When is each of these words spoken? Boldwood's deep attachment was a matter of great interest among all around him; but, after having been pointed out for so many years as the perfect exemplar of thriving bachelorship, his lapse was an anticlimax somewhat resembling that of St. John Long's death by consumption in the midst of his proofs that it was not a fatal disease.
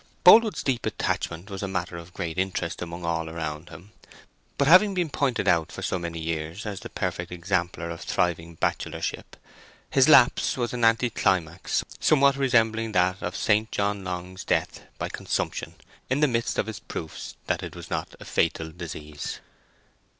Boldwood's 0.23 0.63
deep 0.63 0.87
attachment 0.87 1.51
was 1.51 1.61
a 1.61 1.67
matter 1.67 1.95
of 1.95 2.11
great 2.15 2.39
interest 2.39 2.81
among 2.81 3.05
all 3.05 3.29
around 3.29 3.69
him; 3.69 3.91
but, 4.57 4.63
after 4.67 4.71
having 4.71 4.93
been 4.95 5.11
pointed 5.11 5.47
out 5.47 5.71
for 5.71 5.83
so 5.83 5.99
many 5.99 6.17
years 6.19 6.65
as 6.65 6.79
the 6.79 6.89
perfect 6.89 7.31
exemplar 7.31 7.91
of 7.91 8.01
thriving 8.01 8.55
bachelorship, 8.55 9.37
his 9.91 10.09
lapse 10.09 10.57
was 10.57 10.73
an 10.73 10.83
anticlimax 10.83 11.83
somewhat 11.99 12.35
resembling 12.35 12.93
that 12.93 13.21
of 13.21 13.35
St. 13.35 13.71
John 13.71 14.03
Long's 14.03 14.43
death 14.43 14.81
by 14.97 15.07
consumption 15.07 15.75
in 16.09 16.19
the 16.19 16.27
midst 16.27 16.57
of 16.57 16.65
his 16.65 16.79
proofs 16.79 17.35
that 17.45 17.61
it 17.61 17.75
was 17.75 17.91
not 17.91 18.15
a 18.19 18.25
fatal 18.25 18.71
disease. 18.71 19.39